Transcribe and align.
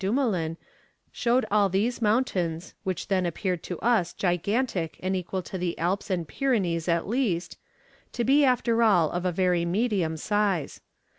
Dumoulin 0.03 0.57
showed 1.11 1.45
all 1.51 1.69
these 1.69 2.01
mountains, 2.01 2.73
which 2.83 3.07
then 3.07 3.23
appeared 3.23 3.61
to 3.61 3.77
us 3.81 4.13
gigantic 4.13 4.99
and 5.03 5.15
equal 5.15 5.43
to 5.43 5.59
the 5.59 5.77
Alps 5.77 6.09
and 6.09 6.27
Pyrenees 6.27 6.87
at 6.87 7.07
least, 7.07 7.59
to 8.13 8.23
be 8.23 8.43
after 8.43 8.81
all 8.81 9.11
of 9.11 9.21
very 9.35 9.63
medium 9.63 10.17
size. 10.17 10.81